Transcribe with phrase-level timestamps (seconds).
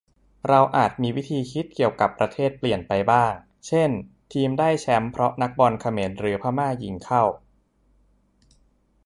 [0.47, 3.31] เราอาจมีวิธีคิดเกี่ยวกับประเทศเปลี่ยนไปบ้าง
[3.67, 3.89] เช่น
[4.33, 7.23] ทีมได้แช้มป์เพราะนักบอลเขมรหรือพม่ายิงเข้า